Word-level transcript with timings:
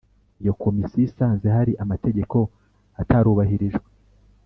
Iyo 0.41 0.53
Komisiyo 0.63 1.01
isanze 1.07 1.47
hari 1.55 1.71
amategeko 1.83 2.37
atarubahirijwe 3.01 3.87